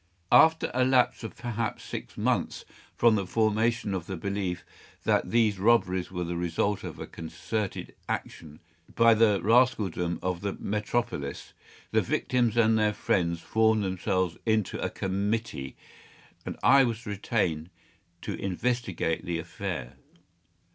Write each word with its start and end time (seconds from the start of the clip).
After 0.31 0.71
a 0.73 0.83
lapse 0.83 1.23
of 1.23 1.35
perhaps 1.35 1.83
six 1.83 2.17
months 2.17 2.65
from 2.95 3.13
the 3.13 3.27
formation 3.27 3.93
of 3.93 4.07
the 4.07 4.17
belief 4.17 4.65
that 5.03 5.29
these 5.29 5.59
robberies 5.59 6.09
were 6.11 6.23
the 6.23 6.35
result 6.35 6.83
of 6.83 6.97
a 6.97 7.05
concerted 7.05 7.93
action 8.09 8.61
by 8.95 9.13
the 9.13 9.39
rascaldom 9.43 10.17
of 10.23 10.41
the 10.41 10.53
metropolis, 10.53 11.53
the 11.91 12.01
victims 12.01 12.57
and 12.57 12.79
their 12.79 12.93
friends 12.93 13.41
formed 13.41 13.83
themselves 13.83 14.37
into 14.43 14.79
a 14.83 14.89
committee, 14.89 15.75
and 16.47 16.57
I 16.63 16.83
was 16.83 17.05
retained 17.05 17.69
to 18.23 18.33
investigate 18.33 19.23
the 19.23 19.37
affair. 19.37 19.97